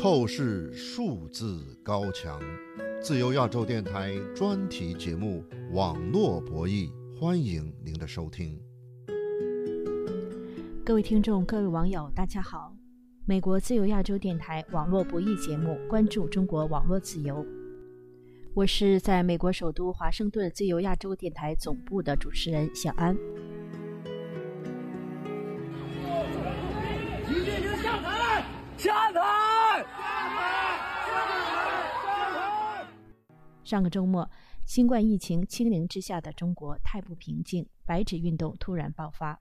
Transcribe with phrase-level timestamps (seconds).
[0.00, 2.40] 透视数字高墙，
[3.02, 5.44] 自由亚洲电台专题节目
[5.74, 6.88] 《网络博弈》，
[7.18, 8.56] 欢迎您的收听。
[10.84, 12.76] 各位听众、各位网友，大家好！
[13.26, 17.44] 美国自由亚洲电台网络博弈节目，关注中国网络自由。
[18.54, 23.16] 我是在美国首都华盛顿自由亚洲电台总部的主持人小安。
[33.68, 34.30] 上个周末，
[34.64, 39.38] 新冠疫情清零之下的中国太不平静，白纸运动突然爆发。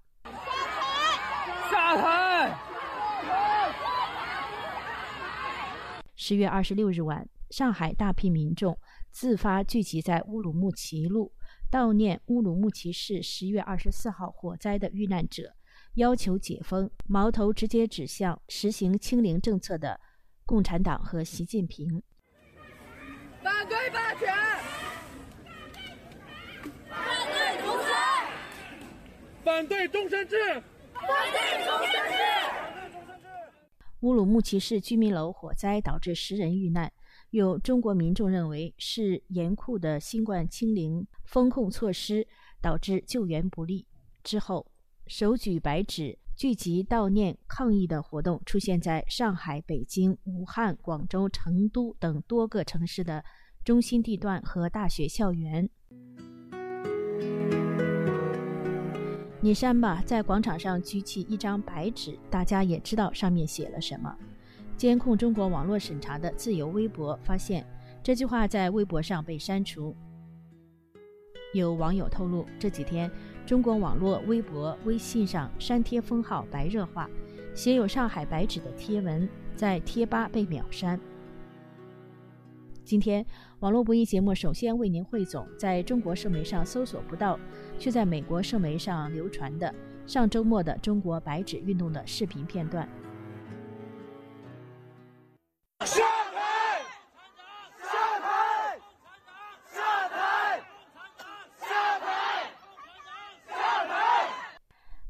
[1.72, 2.59] 下台！
[6.17, 8.77] 十月二十六日晚，上海大批民众
[9.12, 11.31] 自发聚集在乌鲁木齐路，
[11.72, 15.53] 悼念乌鲁木齐市十月二十四号火灾的遇难者。
[15.94, 20.02] 要求解封，矛头直接指向实行清零政策的
[20.45, 22.03] 共产党和习近平。
[23.67, 24.33] 对霸权，
[26.89, 28.31] 反对独裁，
[29.43, 30.35] 反对终身制，
[30.93, 32.17] 反对终身制。
[34.01, 36.91] 乌鲁木齐市居民楼火灾导致十人遇难，
[37.31, 42.27] 有中国民众认为是严酷的新冠清零风控措施
[42.61, 43.85] 导致救援不力。
[44.23, 44.65] 之后。
[45.09, 53.23] 手举白纸聚集悼念抗议的活动出现在上海、北京、武汉、广州、成都等多个城市的
[53.67, 55.69] 中心地段和大学校园。
[59.41, 64.15] 你删吧，在广场上举起一张白纸，大家也知道上面写了什么。
[64.77, 67.67] 监控中国网络审查的自由微博发现，
[68.01, 69.93] 这句话在微博上被删除。
[71.53, 73.11] 有网友透露，这几天。
[73.45, 77.09] 中国网络、微博、微信上删帖封号“白热化”，
[77.53, 80.97] 写有上海白纸的贴文在贴吧被秒删。
[82.88, 83.25] 今天，
[83.59, 87.38] 网络博弈节目首先为您汇总在中国社媒上搜索不到，
[87.78, 89.75] 却在美国社媒上流传的
[90.06, 92.88] 上周末的中国白纸运动的视频片段。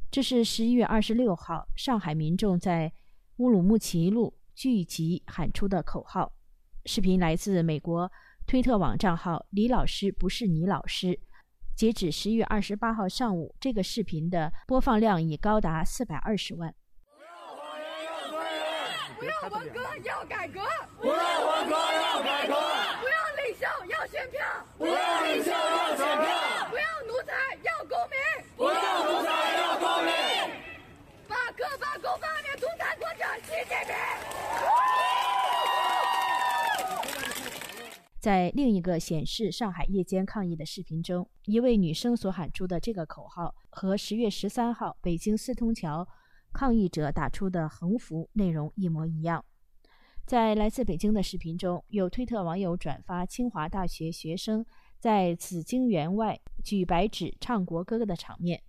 [0.09, 2.91] 这是十一月二十六号，上海民众在
[3.35, 6.34] 乌鲁木齐路聚集喊出的口号。
[6.88, 8.09] 视频来自美国
[8.48, 11.20] 推特网账号“李老师不是你老师”。
[11.75, 16.74] 截止十一月二十八号上午，这个视频的播放量已高达四百二十万。
[19.20, 20.62] 不要文革，要改革；
[21.02, 22.53] 不要文革，要改革；
[23.02, 24.40] 不要领袖，要选票；
[24.78, 27.34] 不要领袖，要选票；不要奴才，
[27.64, 28.18] 要公民；
[28.56, 29.38] 不要奴才。
[38.28, 46.06] 在另一个显示上海夜间抗议的视频中，一位女生所喊出的这个口号和十月十三号北京四通桥
[46.52, 49.46] 抗议者打出的横幅内容一模一样。
[50.26, 54.66] 在来自北京的视频中，有推特网友转发清华大学学生
[55.00, 58.62] 在紫荆园外举白纸唱国歌的场面，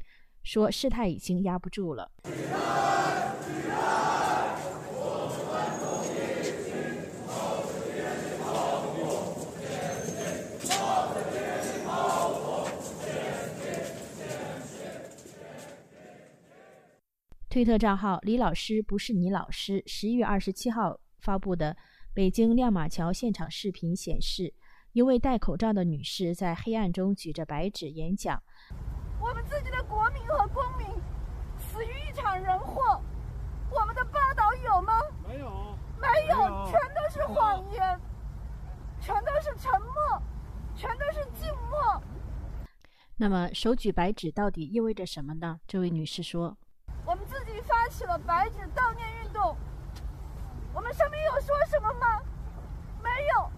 [0.45, 2.13] 说事态已经压不住了。
[17.59, 19.83] 推特账号李老师不是你老师。
[19.85, 21.77] 十一月二十七号发布的
[22.15, 24.55] 北京亮马桥现场视频显示，
[24.93, 28.41] 一位戴口罩的女士在黑暗中举着白纸演讲
[29.21, 30.87] ：“我们自己的国民和公民
[31.59, 33.03] 死于一场人祸，
[33.73, 34.93] 我们的报道有吗？
[35.27, 38.01] 没有，没有，全都是谎言，
[39.01, 40.23] 全都是沉默，
[40.77, 42.01] 全都是静默。”
[43.19, 45.59] 那么，手举白纸到底意味着什么呢？
[45.67, 46.57] 这位女士说。
[47.63, 49.57] 发起了白纸悼念运动，
[50.73, 52.23] 我们上面有说什么吗？
[53.03, 53.51] 没有，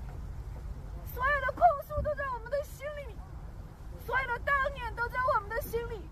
[1.04, 3.16] 所有的控诉都在我们的心里，
[4.04, 6.08] 所有的悼念都在我们的心里。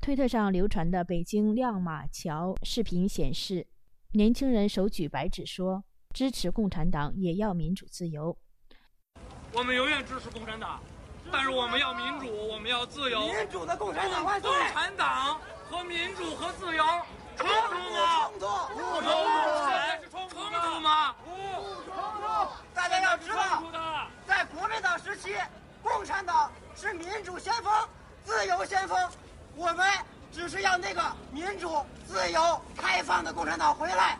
[0.00, 3.66] 推特上流传的北京亮马桥视频显示，
[4.12, 8.36] 年轻人手举白纸说：“支持共产党，也要民主自由。”
[9.54, 10.82] 我们永远支持共产党，
[11.32, 13.20] 但是我们要民主，我们要自由。
[13.20, 14.50] 民主的共产党万岁！
[14.50, 15.40] 共产党。
[15.70, 16.84] 和民主和自由
[17.36, 18.30] 冲突吗？
[18.30, 19.10] 冲突，不冲突。
[19.66, 21.12] 现在是冲突吗？
[21.24, 21.30] 不
[21.84, 22.52] 冲突。
[22.74, 23.62] 大家要知道，
[24.26, 25.34] 在国民党时期，
[25.82, 27.72] 共产党是民主先锋、
[28.24, 28.96] 自由先锋，
[29.56, 29.86] 我们
[30.30, 31.02] 只是要那个
[31.32, 34.18] 民主、自由、开放的共产党回来。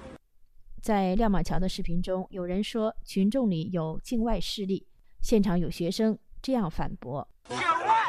[0.82, 4.86] 在亮马桥的视频中，有人说群众里有境外势力，
[5.20, 8.03] 现场有学生这样反驳：“境外？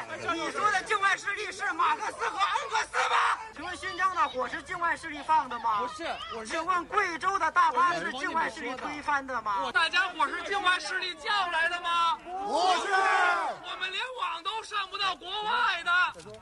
[1.18, 3.16] 势力是马克思和恩格斯吗？
[3.56, 5.82] 请问新疆的火是境外势力放的吗？
[5.82, 6.04] 不是，
[6.36, 6.52] 我是。
[6.52, 9.72] 请问贵州的大巴是境外势力推翻的吗？
[9.72, 12.18] 大家伙是境外势力叫来的吗？
[12.18, 15.92] 不是，我们连网都上不到国外的，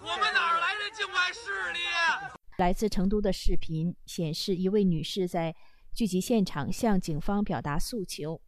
[0.02, 1.80] 我们哪来的境外势力？”
[2.58, 5.56] 来自成都的视频显示，一位女士在。
[5.96, 8.42] 聚集现场向警方表达诉求。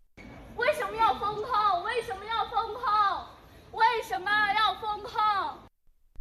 [0.56, 1.83] 为什么要封控？
[1.83, 2.83] 为什么要封控？
[3.74, 5.13] 为什么要封控？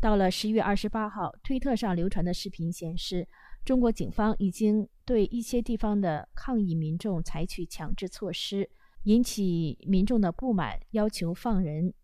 [0.05, 3.27] 到了十一月二十八号，推特上流传的视频显示，
[3.65, 8.69] 中国警方已经对一些地方的抗议民众采取强制措施，
[9.05, 11.95] 引起民众的不满，要求放人。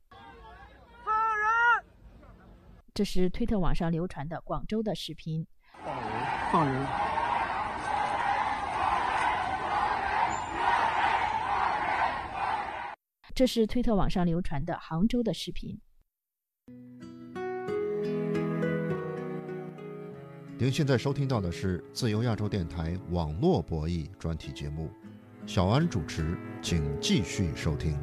[1.05, 1.85] 放人！
[2.95, 5.47] 这是推特网上流传的广州的视频。
[5.85, 6.07] 放人！
[6.51, 6.87] 放人！
[13.35, 15.79] 这是推特网上流传的杭州的视频。
[20.63, 24.91] 您现在收听到的是自由亚洲电台网络博弈专题节目，
[25.47, 27.99] 小安主持，请继续收听。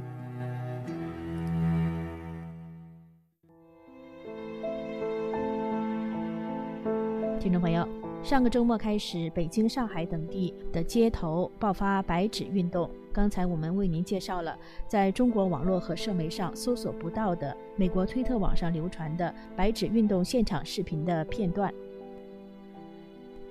[7.39, 7.87] 听众朋友。
[8.23, 12.89] 上个周末开始，北京、上海等地的街头爆发白纸运动。
[13.13, 14.57] 刚才我们为您介绍了
[14.87, 21.71] 在中国网络和社媒上搜索不到的美国推特网上流传的白纸运动现场视频的片段。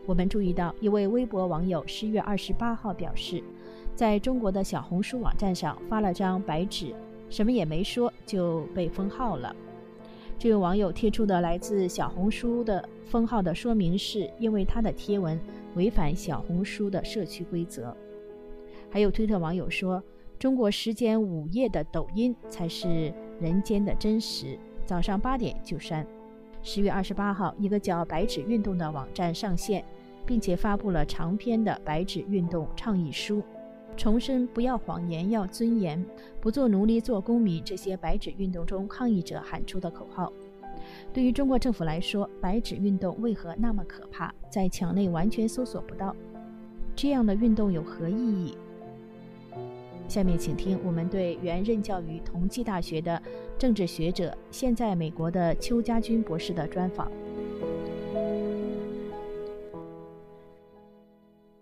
[0.06, 3.43] 我们注意到，一位微博网友十月二十八号表示，
[3.97, 6.94] 在中国的小红书网站上发了张白纸，
[7.29, 9.55] 什么也没说就被封号了。
[10.38, 15.41] 这位网友贴出的来自小红书的封号的说明是，因为他的贴文
[15.75, 17.97] 违反小红书的社区规则。
[18.88, 20.00] 还有推特网友说，
[20.38, 26.06] 中国时间午夜的抖音才是人间的真实，早上八点就删。
[26.62, 29.85] 十月二十八号，一个叫“白纸运动”的网站上线，
[30.26, 33.43] 并且发布了长篇的白纸运动倡议书。
[33.96, 36.05] 重申不要谎言，要尊严，
[36.38, 37.62] 不做奴隶，做公民。
[37.64, 40.31] 这些白纸运动中抗议者喊出的口号，
[41.14, 44.34] 对于中国政府来说，白纸运动为何那么可怕？
[44.50, 46.14] 在墙内完全搜索不到，
[46.94, 48.58] 这样的运动有何意义？
[50.08, 53.20] 下面请听我们对原任教于同济大学的
[53.58, 57.11] 政治学者、现在美国的邱家军博士的专访。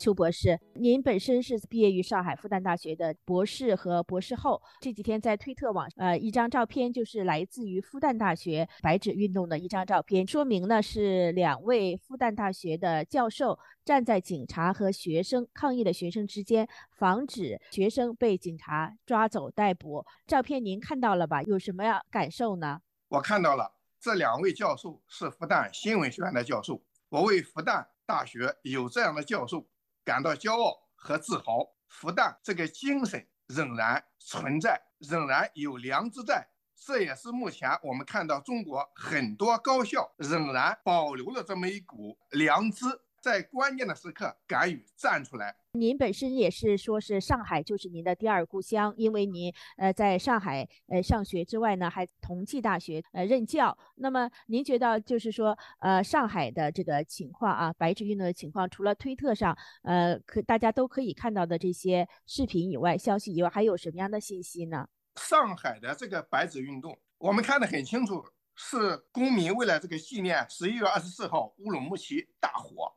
[0.04, 4.60] 邱博士，您本身是毕业于上海复旦大学的博士和博士后。
[4.82, 16.68] 这几天在推特网，呃，一张照片就是来自于复旦大学白纸运动的一张照片，说明呢是两位复旦大学的教授站在警察和学生抗议的学生之间，
[16.98, 20.04] 防止学生被警察抓走逮捕。
[20.26, 21.42] 照片您看到了吧？
[21.44, 22.78] 有什么样感受呢？
[23.08, 29.66] 我看到了，这两位教授是复旦新闻学院的教授，我为复旦大学有这样的教授。
[30.04, 36.46] 感到骄傲和自豪，复旦这个精神仍然存在，仍然有良知在。
[36.76, 42.84] 这也是目前我们看到中国很多高校仍然保留了这么一股良知。
[43.24, 45.56] 在关键的时刻敢于站出来。
[45.72, 53.74] 您本身也是说是上海就是您的第二故乡，因为您呃在上海呃上学之外呢，还同济大学呃任教。
[53.94, 64.86] 那么您觉得就是说呃上海的这个情况啊，白纸运动的情况，除了推特上呃可大家都可以看到的这些视频以外、消息以外，还有什么样的信息呢？
[65.16, 68.22] 上海的这个白纸运动，我们看得很清楚，
[68.54, 72.94] 是公民为了这个纪念十一月二十四号乌鲁木齐大火。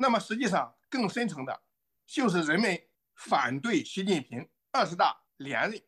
[0.00, 1.60] 那么实际上更深层的，
[2.06, 2.82] 就是人们
[3.14, 5.78] 反对习近平二十大连任。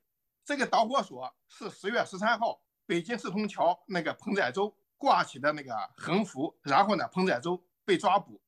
[0.45, 8.39] 这个导火索是十月十三号北京四通桥那个彭载舟挂起的那个横幅，然后呢，彭载舟被抓捕。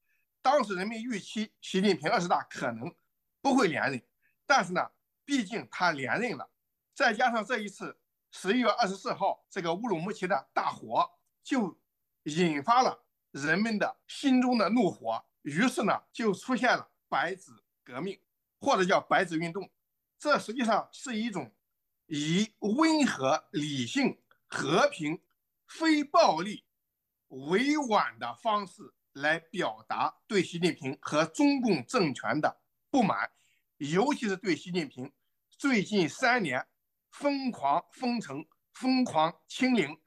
[0.42, 2.94] 当时人们预期习近平二十大可能
[3.40, 4.02] 不会连任，
[4.44, 4.86] 但是呢，
[5.24, 6.46] 毕竟他连任了，
[6.92, 7.98] 再加上这一次
[8.30, 11.10] 十一月二十四号这个乌鲁木齐的大火，
[11.42, 11.80] 就
[12.24, 15.24] 引发了人们的心中的怒火。
[15.44, 17.52] 于是呢，就出现了白纸
[17.84, 18.18] 革命，
[18.58, 19.70] 或者叫白纸运动。
[20.18, 21.54] 这实际上是一种
[22.06, 25.22] 以温和、理性、和平、
[25.66, 26.64] 非暴力、
[27.28, 33.30] 委婉的方式来表达对习近平和中共政权的不满，
[33.76, 35.12] 尤其是对习近平
[35.50, 36.66] 最近三年
[37.10, 40.00] 疯狂封城、疯狂清零，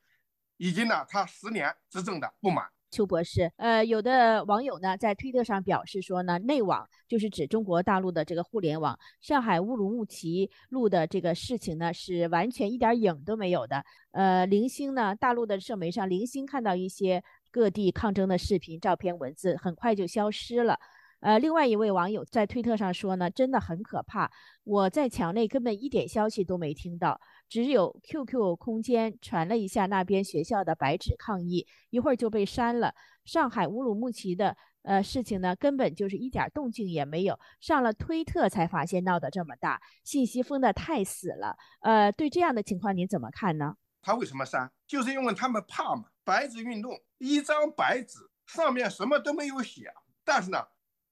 [0.57, 2.71] 以及呢他十年执政的不满。
[2.89, 8.97] 邱博士，呃，有的网友呢在推特上表示说呢，内网就是指中国大陆的这个互联网。
[9.21, 13.83] 上海乌鲁木齐录的这个事情呢，是完全一点影都没有的。
[14.11, 20.79] 呃，零星呢，大陆的社媒上零星看到一些各地抗争的视频、照片、文字，很快就消失了。
[21.19, 24.31] 呃，另外一位网友在推特上说呢，真的很可怕，
[24.63, 27.19] 我在墙内根本一点消息都没听到，
[27.49, 32.93] 只有 QQ 空间传了一下那边学校的白纸抗议，一会儿就被删了。
[33.25, 41.57] 上海乌鲁木齐的呃事情呢，根本就是一点动静也没有，上了推特才发现闹得这么大，信息封得太死了。
[41.81, 43.75] 呃，对这样的情况您怎么看呢？
[44.01, 44.71] 他为什么删？
[44.85, 46.05] 就是因为他们怕嘛。
[46.23, 49.91] 白纸运动，一张白纸上面什么都没有写，
[50.23, 50.59] 但是呢。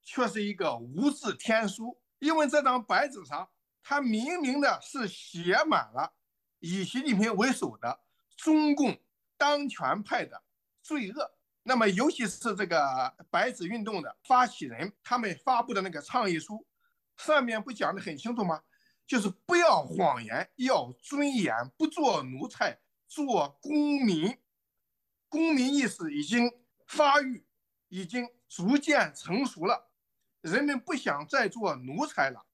[0.06, 3.50] 却是一个无字天书，因为这张白纸上，
[3.82, 6.14] 它明明的是写满了
[6.60, 8.00] 以习近平为首的
[8.36, 8.96] 中共
[9.36, 10.40] 当权派的
[10.80, 11.32] 罪恶。
[11.64, 16.64] 那么，尤其是这个白纸运动的发起人，他们发布的那个倡议书，
[17.16, 18.62] 上面不讲的很清楚吗？
[19.04, 24.38] 就是不要谎言，要尊严，不做奴才，做公民。
[25.28, 26.48] 公民意识已经
[26.86, 27.44] 发育，
[27.88, 29.85] 已经逐渐成熟了。
[30.46, 32.46] 人们不想再做奴才了，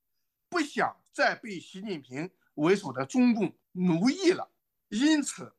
[0.49, 4.51] 不想再被习近平为首的中共奴役了。
[4.89, 5.55] 因此，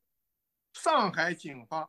[0.72, 1.88] 上海警方，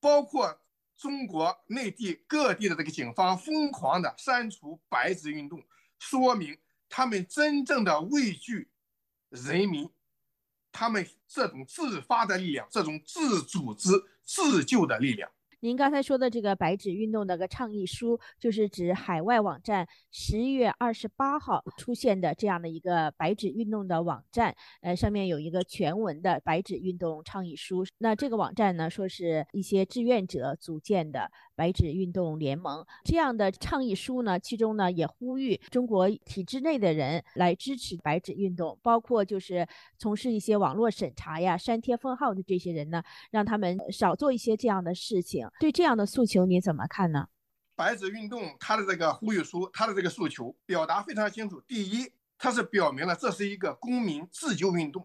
[0.00, 0.58] 包括
[0.96, 5.62] 中国内地各地的这个警方，疯狂的删除白纸运动，
[5.98, 8.70] 说明他们真正的畏惧
[9.28, 9.90] 人民，
[10.72, 13.90] 他们这种自发的力量，这种自组织
[14.22, 15.30] 自救的力量。
[15.64, 27.82] 您刚才说的这个白纸运动的个倡议书，就是指海外网站十一月二十八号出现的这样的一个白纸运动的网站，呃，上面有一个全文的白纸运动倡议书。
[27.96, 31.30] 那这个网站呢，说是一些志愿者组建的。
[31.56, 39.66] 白纸运动联盟这样的倡议书呢，其中呢也呼吁中国体制内的人来支持白纸运动，包括就是
[39.98, 45.48] 从事一些网络审查呀、删帖封号的这些人呢，让他们少做一些这样的事情。
[45.60, 47.28] 对这样的诉求你怎么看呢？
[47.76, 51.60] 白纸运动它的这个呼吁书，它的这个诉求表达非常清楚。
[51.62, 55.02] 第一，它是表明了这是一个公民自救运动；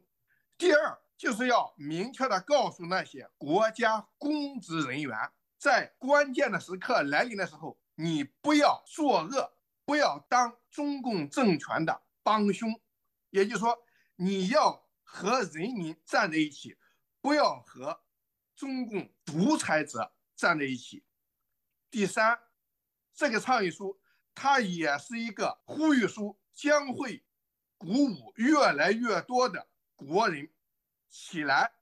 [0.58, 5.15] 第二，就是要明确的告诉那些国家公职人员。
[5.59, 12.81] 在关键的时刻来临的时候，你不要作恶，不要当中共政权的帮凶，
[13.29, 13.77] 也就是说，
[14.15, 16.77] 你要和人民站在一起，
[17.19, 18.01] 不要和
[18.55, 21.03] 中共独裁者站在一起。
[21.91, 22.39] 第三，
[23.13, 23.99] 这个倡议书
[24.33, 27.25] 它也是一个呼吁书，将会
[27.77, 30.49] 鼓舞越来越多的国人
[31.09, 31.73] 起来。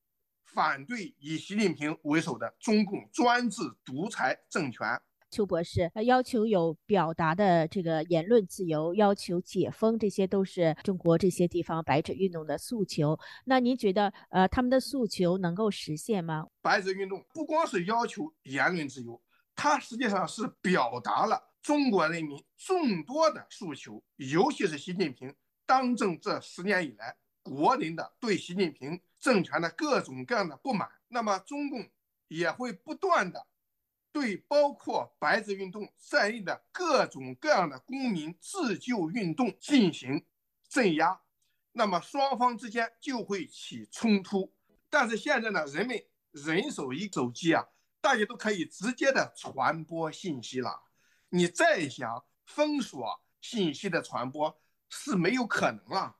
[0.57, 4.99] 反对以习近平为首的中共专制独裁政权。
[5.29, 13.19] 邱博士，要求有表达的这个言论自由，要求解封，这些都是中国这些地方白纸运动的诉求。
[13.45, 16.47] 那您觉得，呃，他们的诉求能够实现吗？
[16.63, 19.21] 白纸运动不光是要求言论自由，
[19.55, 25.35] 它实际上是表达了中国人民众多的诉求，尤其是习近平
[25.67, 27.15] 当政这十年以来。
[27.49, 31.89] 国人的对习近平政权的各种各样的不满，那么中共
[32.27, 33.47] 也会不断的
[34.11, 40.25] 对包括白纸运动在内的各种各样的公民自救运动进行
[40.67, 41.21] 镇压，
[41.71, 44.53] 那么双方之间就会起冲突。
[44.89, 47.65] 但是现在呢，人们人手一手机啊，
[48.01, 50.81] 大家都可以直接的传播信息了，
[51.29, 56.15] 你再想封锁信息的传播是没有可能了。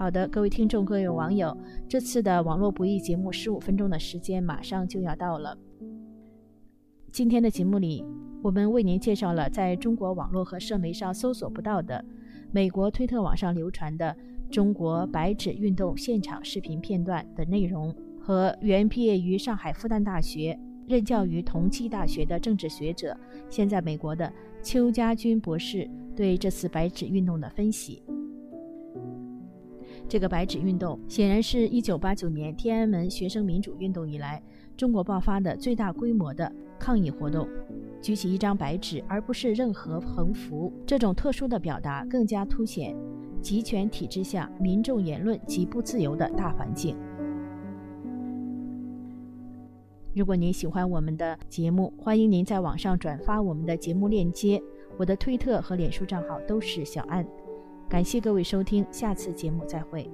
[0.00, 1.54] 好的，各位听众、各位网友，
[1.86, 5.54] 这次的网络不易节目十五分钟的时间马上就要到了。
[7.12, 8.02] 今天的节目里，
[8.42, 12.02] 我们为您介绍了在中国网络和社媒上搜索不到的
[12.50, 14.16] 美国推特网上流传的
[14.50, 23.14] 中国白纸运动现场视频片段的内容，和原毕业于上海复旦大学、任教于同济大学的政治学者，
[23.50, 28.02] 现在美国的邱家军博士对这次白纸运动的分析。
[30.10, 34.42] 这个白纸运动显然是一九八九年天安门学生民主运动以来
[34.76, 37.46] 中国爆发的最大规模的抗议活动。
[38.02, 42.92] 举起一张白纸，而不是任何横幅，这种特殊的表达更加凸显
[43.40, 46.96] 集权体制下民众言论极不自由的大环境。
[50.12, 54.60] 如果您喜欢我们的节目，欢迎您在网上转发我们的节目链接。
[54.98, 57.24] 我的推特和脸书账号都是小安。
[57.90, 60.08] 感谢各位收听，下次节目再会。